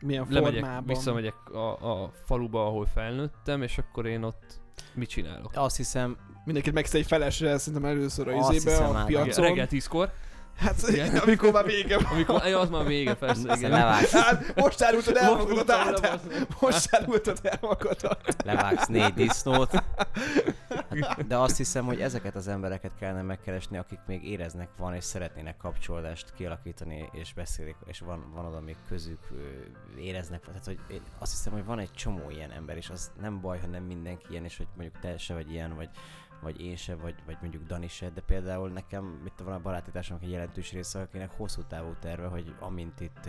[0.00, 0.86] milyen lemegyek, formában.
[0.86, 4.60] visszamegyek a, a faluba, ahol felnőttem, és akkor én ott
[4.94, 5.50] mit csinálok?
[5.54, 9.44] Azt hiszem, Mindenkit megsz egy felesre, szerintem először a Azt izébe, hiszem a piacon.
[9.44, 10.10] Reggel tízkor,
[10.58, 11.16] Hát, Igen.
[11.16, 12.12] amikor már vége van.
[12.12, 13.70] amikor, ja, az már vége, persze, igen.
[13.70, 16.20] levágsz, Hát, most árultad el magadat
[16.60, 18.36] Most árultad el magadat.
[18.44, 19.70] levágsz négy disznót.
[21.28, 25.56] De azt hiszem, hogy ezeket az embereket kellene megkeresni, akik még éreznek van, és szeretnének
[25.56, 29.28] kapcsolódást kialakítani, és beszélik, és van, van oda még közük,
[29.98, 33.40] éreznek, tehát hogy én azt hiszem, hogy van egy csomó ilyen ember, és az nem
[33.40, 35.90] baj, ha nem mindenki ilyen, és hogy mondjuk te se vagy ilyen, vagy,
[36.40, 40.24] vagy én se, vagy, vagy mondjuk Dani se, de például nekem itt van a barátításomnak
[40.24, 43.28] egy jelentős része, akinek hosszú távú terve, hogy amint itt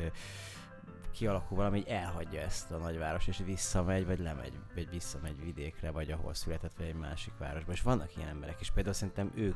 [1.17, 6.11] kialakul valami, így elhagyja ezt a nagyváros, és visszamegy, vagy lemegy, vagy visszamegy vidékre, vagy
[6.11, 7.71] ahol született, vagy egy másik városba.
[7.71, 9.55] És vannak ilyen emberek is, például szerintem ők,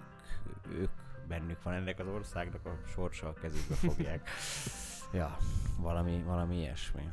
[0.71, 0.89] ők
[1.27, 4.29] bennük van ennek az országnak a sorsa a kezükbe fogják.
[5.19, 5.37] ja,
[5.79, 7.09] valami, valami ilyesmi.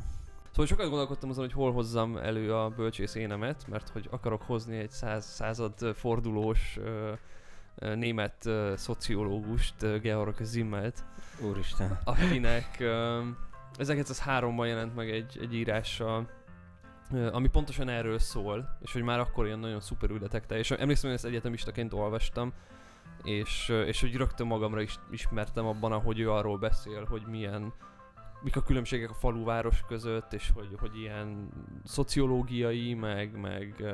[0.50, 4.76] Szóval sokat gondolkodtam azon, hogy hol hozzam elő a bölcsész énemet, mert hogy akarok hozni
[4.76, 7.12] egy száz, század fordulós ö,
[7.74, 11.04] ö, német ö, szociológust, ö, Georg Zimmelt,
[11.40, 11.98] Úristen.
[12.04, 13.22] akinek ö,
[13.78, 16.26] 1903-ban jelent meg egy, egy írása,
[17.12, 21.10] ö, ami pontosan erről szól, és hogy már akkor ilyen nagyon szuperül detekte, és emlékszem,
[21.10, 22.52] hogy ezt egyetemistaként olvastam,
[23.22, 27.72] és, és hogy rögtön magamra is ismertem abban, ahogy ő arról beszél, hogy milyen
[28.42, 31.48] mik a különbségek a faluváros között, és hogy, hogy ilyen
[31.84, 33.84] szociológiai, meg, meg,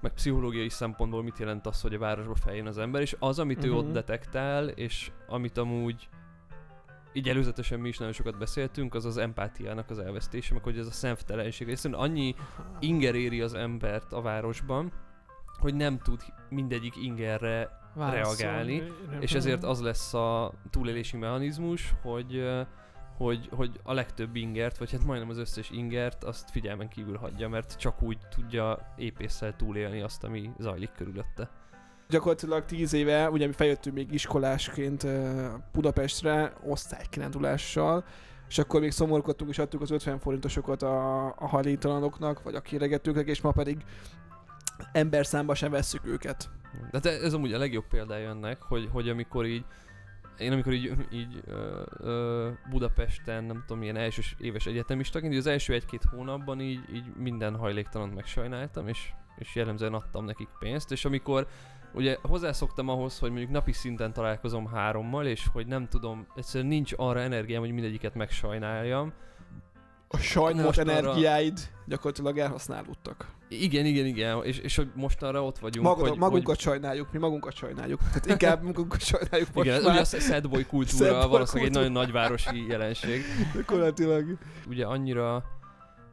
[0.00, 3.64] meg pszichológiai szempontból mit jelent az, hogy a városba feljön az ember, és az, amit
[3.64, 3.92] ő ott Mhm.
[3.92, 6.08] detektál, és amit amúgy
[7.12, 10.86] így előzetesen mi is nagyon sokat beszéltünk, az az empátiának az elvesztése, meg hogy ez
[10.86, 11.68] a szemtelenség.
[11.68, 12.34] Egyszerűen annyi
[12.80, 14.92] inger éri az embert a városban,
[15.58, 18.82] hogy nem tud mindegyik ingerre reagálni,
[19.20, 22.44] és ezért az lesz a túlélési mechanizmus, hogy,
[23.16, 27.48] hogy, hogy a legtöbb ingert, vagy hát majdnem az összes ingert, azt figyelmen kívül hagyja,
[27.48, 31.50] mert csak úgy tudja épésszel túlélni azt, ami zajlik körülötte.
[32.12, 35.06] Gyakorlatilag 10 éve, ugye mi feljöttünk még iskolásként
[35.72, 38.04] Budapestre osztálykirándulással,
[38.48, 43.28] és akkor még szomorkodtunk és adtuk az 50 forintosokat a, a hajléktalanoknak, vagy a kéregetőknek,
[43.28, 43.84] és ma pedig
[44.92, 46.50] ember számba sem vesszük őket.
[46.90, 49.64] De hát ez amúgy a legjobb példája ennek, hogy, hogy amikor így
[50.38, 55.72] én amikor így, így ö, ö, Budapesten, nem tudom, milyen elsős éves egyetemistaként, az első
[55.72, 61.46] egy-két hónapban így, így minden hajléktalant megsajnáltam, és, és jellemzően adtam nekik pénzt, és amikor
[61.94, 66.92] ugye hozzászoktam ahhoz, hogy mondjuk napi szinten találkozom hárommal, és hogy nem tudom, egyszerűen nincs
[66.96, 69.12] arra energiám, hogy mindegyiket megsajnáljam.
[70.08, 73.26] A sajnálat Most arra- energiáid gyakorlatilag elhasználódtak.
[73.48, 77.18] Igen, igen, igen, és, és hogy mostanra ott vagyunk, Magad, hogy, magunkat hogy sajnáljuk, mi
[77.18, 77.98] magunkat sajnáljuk.
[77.98, 79.92] Tehát inkább magunkat sajnáljuk most igen, már.
[79.92, 81.80] ugye a sad boy kultúra Sad boy valószínűleg egy kultúra.
[81.80, 83.22] nagyon nagyvárosi jelenség.
[83.54, 84.38] Gyakorlatilag.
[84.68, 85.44] ugye annyira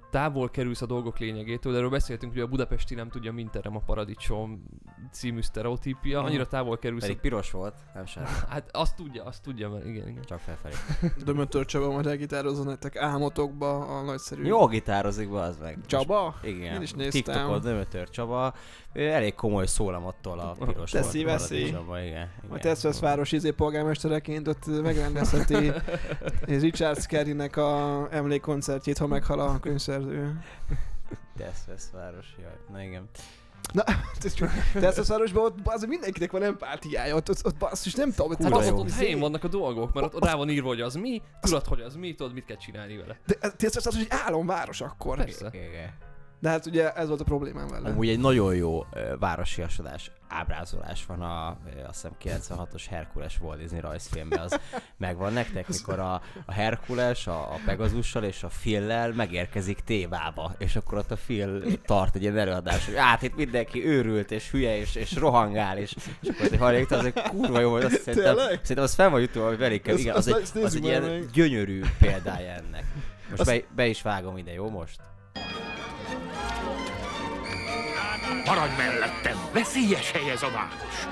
[0.10, 3.80] távol kerülsz a dolgok lényegétől, de erről beszéltünk, hogy a budapesti nem tudja minterem a
[3.80, 4.64] paradicsom
[5.12, 7.02] című sztereotípia, annyira távol kerülsz.
[7.02, 8.24] Pedig piros volt, nem sem.
[8.50, 10.24] Hát azt tudja, azt tudja, mert igen, igen.
[10.24, 10.74] Csak felfelé.
[11.26, 14.44] Dömötör Csaba majd elgitározza nektek álmotokba a nagyszerű...
[14.44, 15.78] Jó gitározik be az meg.
[15.86, 16.36] Csaba?
[16.44, 16.74] Igen.
[16.74, 17.12] Én is néztem.
[17.12, 18.54] TikTokon Dömötör Csaba.
[18.94, 21.72] Ő elég komoly szólam attól a piros Teszi, volt veszi.
[21.72, 22.30] Csaba, igen.
[22.42, 22.62] Majd igen.
[22.62, 25.72] Teszvesz város izé polgármestereként ott megrendezheti
[26.62, 29.99] Richard Scarry-nek a emlékkoncertjét, ha meghal a könyvszerző.
[31.38, 32.58] Teszvesz város, jaj.
[32.72, 33.10] Na igen.
[34.74, 38.74] Teszvesz városban ott az mindenkinek van empátiája, ott, ott, ott basszus, nem tudom, Hát ott,
[38.74, 41.66] ott helyén vannak a dolgok, mert ott, ott rá van írva, hogy az mi, tudod,
[41.66, 43.20] hogy az mi, tudod, mit kell csinálni vele.
[43.26, 45.18] De Teszvesz város egy álomváros akkor.
[45.18, 45.50] Persze.
[45.54, 45.94] Igen.
[46.40, 47.90] De hát ugye ez volt a problémám vele.
[47.90, 48.86] Amúgy egy nagyon jó
[49.20, 54.60] városiasodás ábrázolás van a, azt hiszem 96-os Herkules Walt Disney rajzfilmben, az
[54.98, 60.76] megvan nektek, mikor a, a Herkules a, a Pegazussal és a Phil-lel megérkezik Tévába, és
[60.76, 64.78] akkor ott a Phil tart egy ilyen előadás, hogy át itt mindenki őrült, és hülye,
[64.78, 68.84] és, és rohangál, és, és akkor hogy hallják, az egy kurva jó azt szerintem, szerintem
[68.84, 72.84] az fel van jutva, hogy velik, igen, az, egy, az egy ilyen gyönyörű példája ennek.
[73.30, 75.00] Most be, be is vágom ide, jó most?
[78.46, 79.38] Maradj mellettem!
[79.54, 81.08] Veszélyes hely ez a város!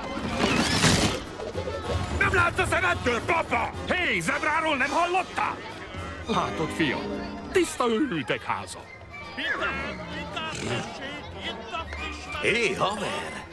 [2.18, 3.70] Nem látsz a szemettől, papa?
[3.92, 5.56] Hé, zebráról nem hallottál?
[6.26, 7.02] Látod, fiam?
[7.52, 8.78] Tiszta őrültek háza.
[12.42, 13.46] Hé, haver!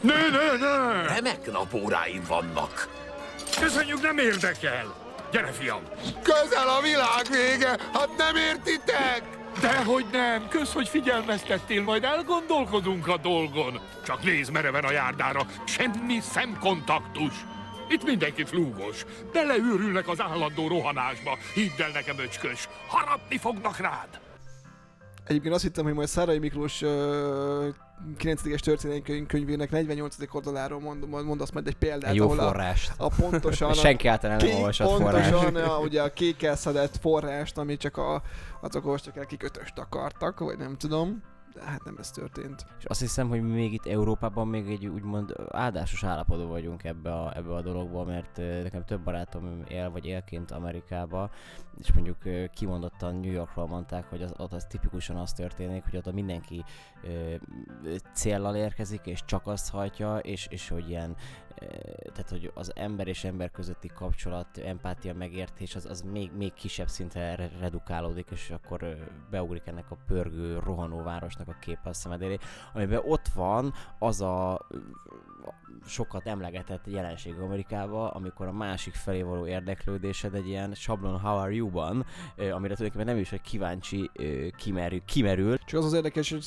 [0.00, 1.06] Nő, nő, nő!
[1.06, 2.88] Remek napóráim vannak.
[3.60, 4.94] Köszönjük, nem érdekel!
[5.32, 5.82] Gyere, fiam!
[6.22, 9.22] Közel a világ vége, hát nem értitek?
[9.60, 10.48] Dehogy nem!
[10.48, 13.80] Kösz, hogy figyelmeztettél, majd elgondolkodunk a dolgon.
[14.04, 17.34] Csak nézd mereven a járdára, semmi szemkontaktus.
[17.88, 19.04] Itt mindenki flúgos.
[19.32, 21.38] Beleőrülnek az állandó rohanásba.
[21.54, 24.21] Hidd el nekem, öcskös, harapni fognak rád.
[25.26, 27.68] Egyébként azt hittem, hogy majd Szárai Miklós ö,
[28.18, 30.16] 9-es történelmi könyvének 48.
[30.32, 32.92] oldaláról mond, mondasz majd egy példát, Egy jó ahol a, forrást.
[32.96, 35.28] a pontosan a, Senki által nem olvasott forrás.
[35.30, 38.22] pontosan a, ugye a szedett forrást, ami csak a,
[38.60, 41.22] azok olvastak el, akik ötöst akartak, vagy nem tudom.
[41.60, 42.66] Hát nem ez történt.
[42.78, 47.36] És azt hiszem, hogy még itt Európában még egy úgymond áldásos állapotban vagyunk ebbe a,
[47.36, 51.30] ebbe a dologba, mert nekem több barátom él, vagy élként Amerikába,
[51.78, 52.16] és mondjuk
[52.54, 56.64] kimondottan New Yorkról mondták, hogy az, ott az tipikusan az történik, hogy ott mindenki
[57.02, 57.34] ö,
[58.14, 61.16] céllal érkezik, és csak azt hajtja, és, és hogy ilyen,
[62.12, 66.88] tehát hogy az ember és ember közötti kapcsolat, empátia, megértés, az, az még, még kisebb
[66.88, 68.96] szintre re- redukálódik, és akkor
[69.30, 72.38] beugrik ennek a pörgő, rohanó városnak a képe a szemed elé,
[72.72, 74.66] amiben ott van az a
[75.86, 81.52] sokat emlegetett jelenség Amerikában, amikor a másik felé való érdeklődésed egy ilyen sablon how are
[81.52, 84.10] you-ban, amire tulajdonképpen nem is, hogy kíváncsi
[84.56, 86.44] kimerül, kimerül, Csak az az érdekes, hogy,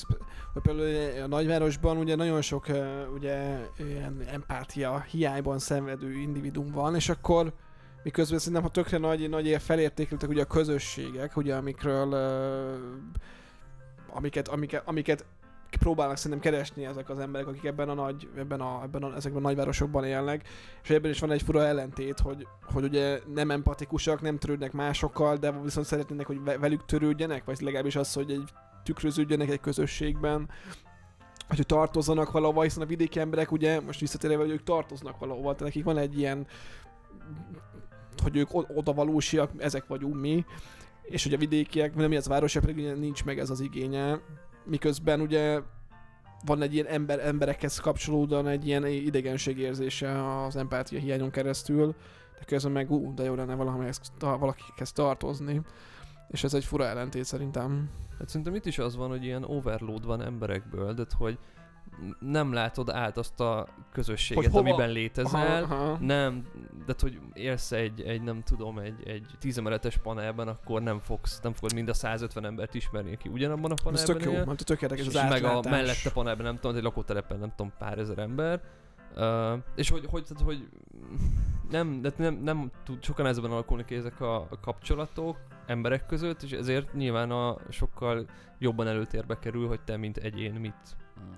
[0.61, 2.65] például a nagyvárosban ugye nagyon sok
[3.13, 7.53] ugye, ilyen empátia hiányban szenvedő individum van, és akkor
[8.03, 12.75] miközben szerintem, ha tökre nagy, nagy felértékeltek ugye a közösségek, ugye amikről ö,
[14.09, 15.25] amiket, amiket, amiket
[15.79, 19.43] próbálnak szerintem keresni ezek az emberek, akik ebben a nagy, ebben a, ebben a, ezekben
[19.43, 20.47] a nagyvárosokban élnek,
[20.83, 25.37] és ebben is van egy fura ellentét, hogy, hogy ugye nem empatikusak, nem törődnek másokkal,
[25.37, 28.49] de viszont szeretnének, hogy ve- velük törődjenek, vagy legalábbis az, hogy egy
[28.83, 30.49] tükröződjenek egy közösségben,
[31.47, 35.59] hogy tartozzanak valahova, hiszen a vidéki emberek ugye, most visszatérve, hogy ők tartoznak valahova, tehát
[35.59, 36.47] nekik van egy ilyen,
[38.23, 40.45] hogy ők oda valósiak, ezek vagyunk mi,
[41.01, 44.19] és ugye a vidékiek, nem mi az városiak, pedig nincs meg ez az igénye,
[44.65, 45.59] miközben ugye
[46.45, 51.95] van egy ilyen ember, emberekhez kapcsolódóan egy ilyen idegenségérzése az empátia hiányon keresztül,
[52.39, 55.61] de közben meg ú, de jó lenne valamihez, ta, valakihez tartozni.
[56.27, 57.89] És ez egy fura ellentét szerintem.
[58.19, 61.37] Hát szerintem itt is az van, hogy ilyen overload van emberekből, de hogy
[62.19, 65.63] nem látod át azt a közösséget, Hogy amiben létezel.
[65.63, 65.97] Aha, aha.
[65.99, 66.45] Nem,
[66.85, 71.53] de hogy élsz egy, egy nem tudom, egy, egy tízemeletes panelben, akkor nem fogsz, nem
[71.53, 74.45] fogod mind a 150 embert ismerni, aki ugyanabban a Ez panelben tök jó, él.
[74.45, 75.71] mert tök érdekes és az meg a átlátás.
[75.71, 78.61] mellette panelben, nem tudom, egy lakótelepen, nem tudom, pár ezer ember.
[79.15, 80.67] Uh, és hogy, hogy, tehát, hogy
[81.69, 86.41] nem, de nem, nem tud sokan ezben alakulni ki ezek a, a kapcsolatok emberek között,
[86.41, 88.25] és ezért nyilván a sokkal
[88.59, 90.95] jobban előtérbe kerül, hogy te, mint egyén mit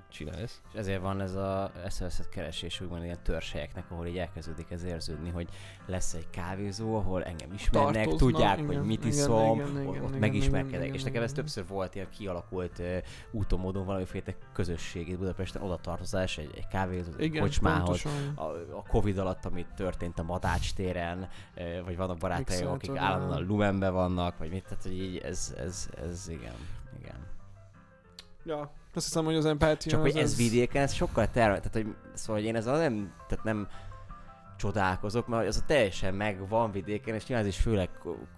[0.10, 0.62] csinálsz.
[0.74, 5.30] És ezért van ez a eszeveszett keresés, úgymond ilyen törzshelyeknek, ahol így elkezdődik ez érződni,
[5.30, 5.50] hogy
[5.86, 9.88] lesz egy kávézó, ahol engem ismernek, Tartoznak, tudják, igen, hogy mit igen, iszom, igen, igen,
[9.88, 10.82] ott igen, megismerkedek.
[10.82, 11.44] igen, és igen, nekem ez igen.
[11.44, 12.98] többször volt ilyen kialakult uh,
[13.32, 18.44] úton, módon valamiféle közösség itt Budapesten, oda tartozás, egy, egy kávézó, egy Igen, kocsmához, a,
[18.76, 23.38] a Covid alatt, amit történt a Madács téren, eh, vagy vannak barátaim, akik Mixoltad, állandóan
[23.38, 23.46] a ja.
[23.46, 26.56] Lumenben vannak, vagy mit, tehát hogy így ez, ez, ez igen,
[27.00, 27.16] igen.
[28.46, 31.58] Ja, Azt hiszem, hogy az empátia Csak az, hogy ez az- vidéken, ez sokkal terve,
[31.60, 33.68] tehát hogy, szóval hogy én ezzel nem, tehát nem
[34.58, 37.90] csodálkozok, mert az a teljesen megvan vidéken, és nyilván ez is főleg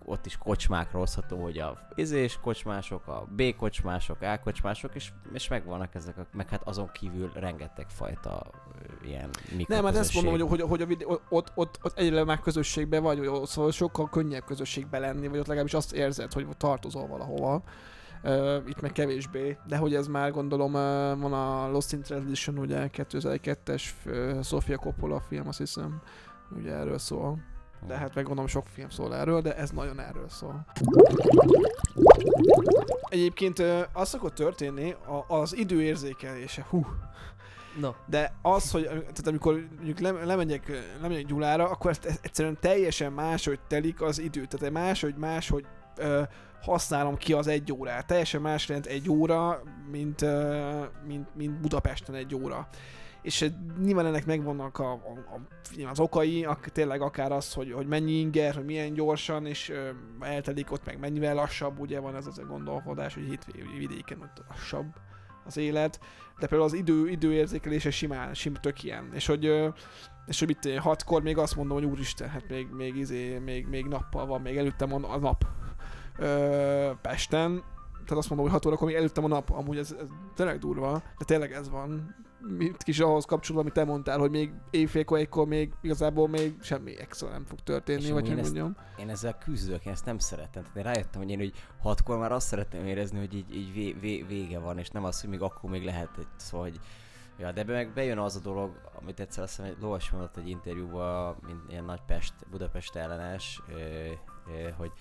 [0.06, 5.48] ott is kocsmákra hozható, hogy a izés kocsmások, a B kocsmások, A kocsmások, és, és
[5.48, 8.52] megvannak ezek, a, meg hát azon kívül rengeteg fajta
[9.06, 9.30] ilyen
[9.68, 13.04] Nem, hát ezt mondom, hogy, hogy, hogy a vid- ott, ott, ott egyre már közösségben
[13.04, 17.64] vagy, ott szóval sokkal könnyebb közösségben lenni, vagy ott legalábbis azt érzed, hogy tartozol valahova.
[18.24, 22.58] Uh, itt meg kevésbé, de hogy ez már gondolom uh, van a Lost in Translation,
[22.58, 26.02] ugye 2002-es uh, Sofia Coppola film, azt hiszem,
[26.58, 27.40] ugye erről szól.
[27.88, 30.66] De hát meg gondolom sok film szól erről, de ez nagyon erről szól.
[33.10, 36.86] Egyébként az szokott történni, a, az időérzékelése, hú,
[37.80, 42.58] Na, de az, hogy tehát amikor mondjuk le, lemegyek, lemegyek Gyulára, akkor ezt, ezt egyszerűen
[42.60, 44.46] teljesen máshogy telik az idő.
[44.46, 45.66] Tehát máshogy, máshogy
[45.98, 46.22] ö,
[46.62, 48.08] használom ki az egy órát.
[48.08, 50.26] Teljesen más jelent egy óra, mint,
[51.08, 52.68] mint, mint Budapesten egy óra.
[53.22, 53.50] És
[53.82, 58.12] nyilván ennek megvannak a, a, a, az okai, ak, tényleg akár az, hogy, hogy mennyi
[58.12, 62.38] inger, hogy milyen gyorsan, és ö, eltelik ott meg mennyivel lassabb, ugye van ez az
[62.38, 64.86] a gondolkodás, hogy hétvégén vidéken ott lassabb
[65.46, 66.00] az élet,
[66.40, 69.10] de például az idő, időérzékelése simán, sim tök ilyen.
[69.14, 69.68] És hogy, ö,
[70.26, 73.86] és hogy itt hatkor még azt mondom, hogy úristen, hát még, még, izé, még, még
[73.86, 75.46] nappal van, még előttem a, a nap
[76.20, 77.64] ö, Pesten,
[78.04, 80.92] tehát azt mondom, hogy 6 órakor még előttem a nap, amúgy ez, ez tényleg durva,
[81.18, 82.16] de tényleg ez van.
[82.58, 87.00] Mit kis ahhoz kapcsolódva, amit te mondtál, hogy még éjfélkor, egykor még igazából még semmi
[87.00, 88.76] extra nem fog történni, És vagy hogy ezt- mondjam.
[89.00, 90.64] Én ezzel küzdök, én ezt nem szeretem.
[90.64, 93.92] Tehát én rájöttem, hogy én hogy hatkor már azt szeretném érezni, hogy így, így vé,
[94.00, 96.80] vé, vége van, és nem az, hogy még akkor még lehet, egy, szóval, hogy
[97.38, 100.50] Ja, de be meg bejön az a dolog, amit egyszer azt hiszem, lovas mondott egy
[100.50, 103.74] interjúban, mint ilyen nagy Pest, Budapest ellenes, ö,
[104.52, 104.92] ö, hogy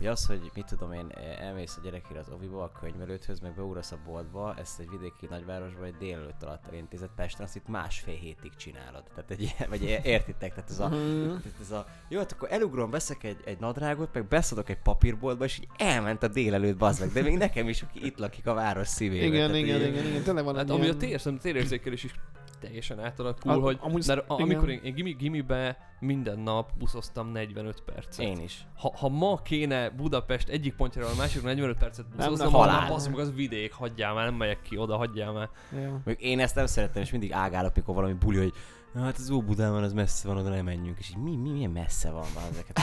[0.00, 1.06] hogy az, hogy mit tudom én,
[1.40, 5.84] elmész a gyerekére az oviba, a könyvelődhöz, meg beugrasz a boltba, ezt egy vidéki nagyvárosba
[5.84, 9.02] egy délelőtt alatt elintézett Pesten, azt itt másfél hétig csinálod.
[9.14, 12.90] Tehát egy ilyen, vagy értitek, tehát ez a, tehát ez a, jó, hát akkor elugrom,
[12.90, 17.10] veszek egy, egy nadrágot, meg beszadok egy papírboltba, és így elment a délelőtt, bazd meg.
[17.12, 19.26] De még nekem is, aki itt lakik a város szívében.
[19.26, 22.04] Igen, tehát igen, így- igen, igen, tényleg van hát ami a ilyen- tér, szerintem térérzékelés
[22.04, 22.14] is
[22.60, 27.28] teljesen átalakul, A- hogy amúgy- mert a, amikor én, én gimi, gimibe minden nap buszoztam
[27.32, 28.24] 45 percet.
[28.24, 28.66] Én is.
[28.76, 32.92] Ha, ha ma kéne Budapest egyik pontjára a másikra 45 percet Nem, buszoznom, nem, halál.
[32.92, 35.48] az meg az vidék, hagyjál már, nem megyek ki oda, hagyjál már.
[35.80, 36.00] Ja.
[36.04, 38.52] Még én ezt nem szerettem, és mindig ágálok, mikor valami buli, hogy
[38.94, 40.98] Na, hát az Óbudán az messze van, oda nem menjünk.
[40.98, 42.78] És így mi, mi, milyen messze van már ezeket?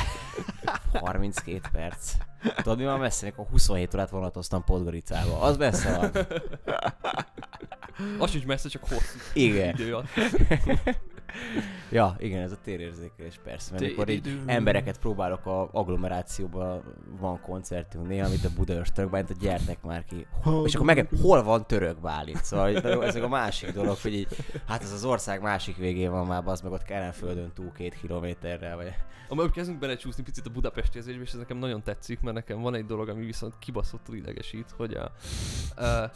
[0.94, 2.14] 32 perc.
[2.56, 3.26] Tudod, mi van messze?
[3.26, 5.42] Mikor 27 órát vonatoztam Podgoricába.
[5.42, 6.12] Az messze van.
[8.18, 9.74] Az is messze, csak hosszú Igen.
[9.74, 10.08] idő alatt.
[11.90, 13.72] Ja, igen, ez a térérzékelés persze.
[13.72, 16.84] Mert amikor így embereket próbálok a agglomerációban,
[17.20, 20.28] van koncertünk néha, amit a Budaörs török Bálint, hogy gyertek már ki.
[20.66, 22.44] És akkor meg, hol van török Bálint?
[22.44, 24.28] Szóval ez a másik dolog, hogy így,
[24.68, 28.76] hát ez az ország másik végén van már, az meg ott Kelenföldön túl két kilométerrel,
[28.76, 28.94] vagy
[29.30, 32.76] Amikor kezdünk belecsúszni picit a budapesti érzésbe, és ez nekem nagyon tetszik, mert nekem van
[32.76, 35.12] egy dolog, ami viszont kibaszottul idegesít, hogy a,
[35.84, 36.12] a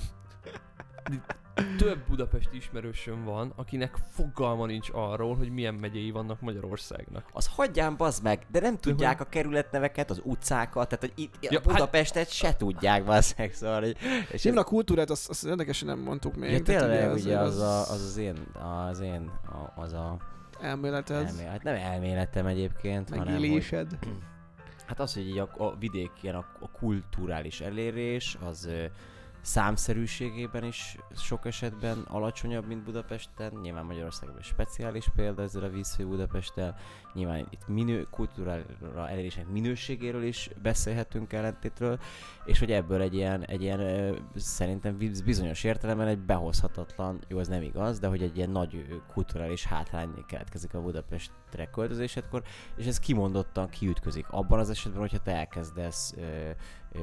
[1.77, 7.25] több budapesti ismerősöm van, akinek fogalma nincs arról, hogy milyen megyei vannak Magyarországnak.
[7.33, 11.49] az hagyján bazd meg, de nem tudják a kerületneveket, az utcákat, tehát hogy itt Ja,
[11.51, 13.97] hát- Budapestet se tudják bazd meg, szóval, hogy,
[14.31, 16.51] és Simra kultúrát, azt, azt érdekesen nem mondtuk még.
[16.51, 18.35] Ja, tehát tényleg, ugye ez- az, a, az az én,
[18.89, 20.17] az én, a, az a
[20.61, 23.97] elméleted, elmé, hát nem elméletem egyébként, hanem hogy, megélésed.
[24.87, 28.85] hát az, hogy így a, a vidék ilyen a, a kulturális elérés, az ö,
[29.41, 33.53] számszerűségében is sok esetben alacsonyabb, mint Budapesten.
[33.61, 36.75] Nyilván Magyarországban is speciális példa ezzel a vízfő Budapesttel.
[37.13, 41.99] Nyilván itt minő, kultúrára elérésnek minőségéről is beszélhetünk ellentétről,
[42.45, 47.47] és hogy ebből egy ilyen, egy ilyen szerintem biz- bizonyos értelemben egy behozhatatlan, jó, ez
[47.47, 52.43] nem igaz, de hogy egy ilyen nagy kulturális hátrány keletkezik a Budapestre költözésedkor,
[52.75, 56.49] és ez kimondottan kiütközik abban az esetben, hogyha te elkezdesz ö,
[56.91, 56.99] ö,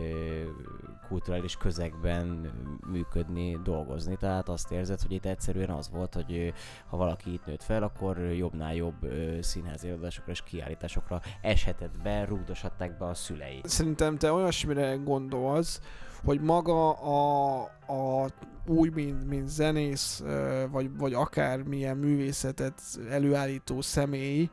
[1.08, 2.52] kulturális közegben
[2.86, 4.16] működni, dolgozni.
[4.16, 6.52] Tehát azt érzed, hogy itt egyszerűen az volt, hogy
[6.86, 12.24] ha valaki itt nőtt fel, akkor jobbnál jobb ö, színházi előadásokra és kiállításokra eshetett be,
[12.24, 13.60] rúgdoshatták be a szülei.
[13.64, 15.80] Szerintem te olyasmire gondolsz,
[16.24, 18.28] hogy maga a, a
[18.66, 20.24] úgy, mint, mint zenész,
[20.70, 22.80] vagy, vagy akár milyen művészetet
[23.10, 24.50] előállító személy,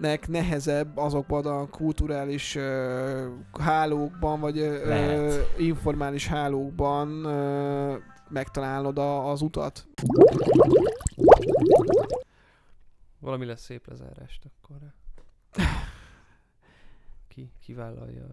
[0.00, 3.26] nek nehezebb azokban a kulturális ö,
[3.60, 5.54] hálókban, vagy Lehet.
[5.58, 7.94] informális hálókban ö,
[8.28, 9.86] megtalálod a, az utat.
[13.20, 14.76] Valami lesz szép lezárást akkor.
[17.28, 18.26] Ki, ki vállalja?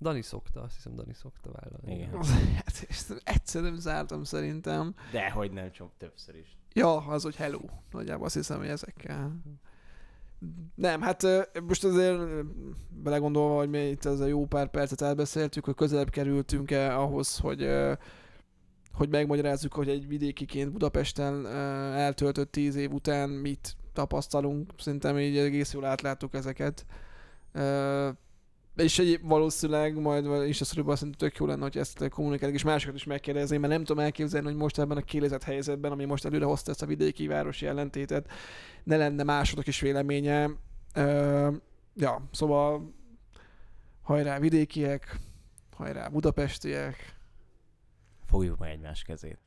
[0.00, 1.94] Dani szokta, azt hiszem Dani szokta vállalni.
[1.94, 2.10] Igen.
[2.54, 2.86] Hát,
[3.24, 4.94] egyszer nem zártam szerintem.
[5.12, 6.56] De hogy nem, csak többször is.
[6.72, 7.60] Ja, az, hogy hello.
[7.90, 9.40] Nagyjából azt hiszem, hogy ezekkel.
[10.74, 11.22] Nem, hát
[11.66, 12.46] most azért
[12.88, 17.68] belegondolva, hogy mi itt ez a jó pár percet elbeszéltük, hogy közelebb kerültünk-e ahhoz, hogy
[18.92, 21.46] hogy megmagyarázzuk, hogy egy vidékiként Budapesten
[21.96, 24.72] eltöltött tíz év után mit tapasztalunk.
[24.78, 26.86] Szerintem így egész jól átláttuk ezeket.
[28.76, 32.64] És egy, valószínűleg majd is a szorúban szerintem tök jó lenne, hogy ezt kommunikáljuk, és
[32.64, 36.24] másokat is megkérdezni, mert nem tudom elképzelni, hogy most ebben a kiélezett helyzetben, ami most
[36.24, 38.28] előre hozta ezt a vidéki városi ellentétet,
[38.84, 40.50] ne lenne másodok is véleménye.
[41.94, 42.94] Ja, szóval
[44.02, 45.16] hajrá vidékiek,
[45.76, 47.18] hajrá budapestiek,
[48.30, 49.38] Fogjuk meg egymás kezét.